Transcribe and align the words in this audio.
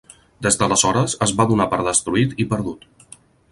Des 0.45 0.55
d'aleshores 0.61 1.13
es 1.27 1.35
va 1.41 1.47
donar 1.53 1.69
per 1.75 1.81
destruït 1.91 2.35
i 2.45 2.51
perdut. 2.55 2.91